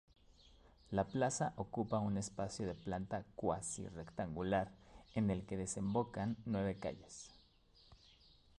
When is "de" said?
2.65-2.73